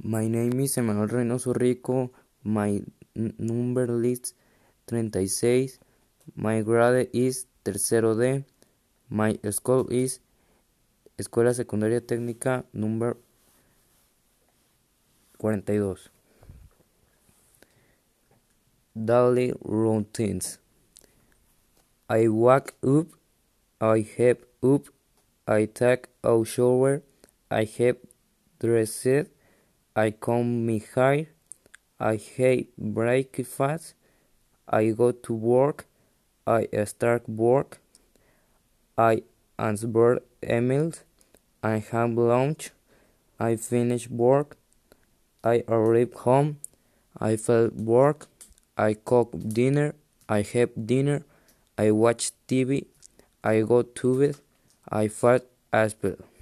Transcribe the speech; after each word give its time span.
My 0.00 0.28
name 0.28 0.60
is 0.60 0.76
Emanuel 0.78 1.08
Reynoso 1.08 1.52
Rico. 1.52 2.12
My 2.44 2.80
number 3.16 4.04
is 4.04 4.32
36. 4.86 5.80
My 6.36 6.62
grade 6.62 7.10
is 7.12 7.46
tercero 7.64 8.14
D. 8.14 8.44
My 9.10 9.36
school 9.50 9.88
is 9.90 10.20
Escuela 11.18 11.52
Secundaria 11.52 12.00
Técnica 12.00 12.64
number 12.72 13.16
42. 15.40 15.96
Daily 18.94 19.52
routines. 19.64 20.60
I 22.08 22.28
wake 22.28 22.72
up. 22.86 23.08
I 23.80 24.06
have 24.16 24.38
up. 24.62 24.82
I 25.48 25.64
take 25.64 26.06
a 26.22 26.44
shower. 26.44 27.02
I 27.50 27.64
have 27.64 27.96
dressed. 28.60 29.37
I 29.98 30.12
comb 30.12 30.64
my 30.64 30.80
hair. 30.94 31.26
I 31.98 32.20
have 32.36 32.66
breakfast. 32.78 33.94
I 34.68 34.90
go 34.90 35.10
to 35.10 35.32
work. 35.32 35.86
I 36.46 36.68
start 36.84 37.28
work. 37.28 37.80
I 38.96 39.22
answer 39.58 40.20
emails. 40.58 41.00
I 41.64 41.78
have 41.90 42.12
lunch. 42.12 42.70
I 43.40 43.56
finish 43.56 44.08
work. 44.08 44.56
I 45.42 45.64
arrive 45.66 46.14
home. 46.14 46.58
I 47.18 47.34
feel 47.34 47.70
work. 47.74 48.26
I 48.76 48.94
cook 48.94 49.34
dinner. 49.58 49.94
I 50.28 50.42
have 50.42 50.70
dinner. 50.92 51.22
I 51.76 51.90
watch 51.90 52.30
TV. 52.46 52.84
I 53.42 53.62
go 53.62 53.82
to 53.82 54.18
bed. 54.20 54.36
I 54.88 55.08
fall 55.08 55.40
asleep. 55.72 56.37